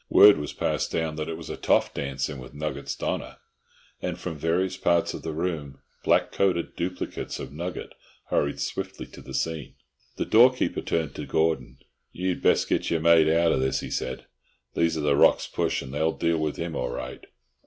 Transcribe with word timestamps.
Word 0.09 0.37
was 0.39 0.51
passed 0.51 0.91
down 0.91 1.15
that 1.17 1.29
it 1.29 1.37
was 1.37 1.51
a 1.51 1.55
"toff 1.55 1.93
darncin' 1.93 2.39
with 2.39 2.55
Nugget's 2.55 2.95
donah," 2.95 3.37
and 4.01 4.17
from 4.17 4.35
various 4.35 4.75
parts 4.75 5.13
of 5.13 5.21
the 5.21 5.31
room 5.31 5.77
black 6.03 6.31
coated 6.31 6.75
duplicates 6.75 7.39
of 7.39 7.53
Nugget 7.53 7.93
hurried 8.31 8.59
swiftly 8.59 9.05
to 9.05 9.21
the 9.21 9.35
scene. 9.35 9.75
The 10.15 10.25
doorkeeper 10.25 10.81
turned 10.81 11.13
to 11.13 11.27
Gordon. 11.27 11.77
"You'd 12.11 12.41
best 12.41 12.67
get 12.67 12.89
your 12.89 12.99
mate 12.99 13.29
out 13.29 13.51
o' 13.51 13.59
this," 13.59 13.81
he 13.81 13.91
said. 13.91 14.25
"These 14.73 14.97
are 14.97 15.01
the 15.01 15.15
Rocks 15.15 15.45
Push, 15.45 15.83
and 15.83 15.93
they'll 15.93 16.13
deal 16.17 16.39
with 16.39 16.55
him 16.55 16.75
all 16.75 16.89
right." 16.89 17.23